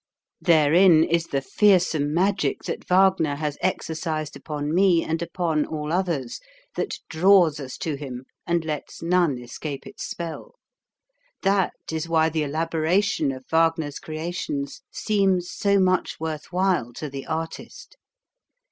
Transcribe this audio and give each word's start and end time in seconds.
Therein 0.41 1.03
is 1.03 1.25
the 1.27 1.43
fearsome 1.43 2.11
magic 2.11 2.63
that 2.63 2.85
Wagner 2.89 3.35
has 3.35 3.55
exer 3.63 3.93
cised 3.95 4.35
upon 4.35 4.73
me 4.73 5.03
and 5.03 5.21
upon 5.21 5.63
all 5.63 5.93
others, 5.93 6.39
that 6.75 6.97
draws 7.07 7.59
us 7.59 7.77
to 7.77 7.93
him 7.97 8.25
and 8.47 8.65
lets 8.65 9.03
none 9.03 9.37
escape 9.37 9.85
its 9.85 10.03
spell. 10.09 10.55
That 11.43 11.73
is 11.91 12.09
why 12.09 12.29
the 12.29 12.41
elaboration 12.41 13.31
of 13.31 13.45
Wagner's 13.51 13.99
creations 13.99 14.81
seems 14.91 15.51
so 15.51 15.79
much 15.79 16.19
worth 16.19 16.45
while 16.51 16.93
to 16.93 17.07
the 17.07 17.27
artist. 17.27 17.95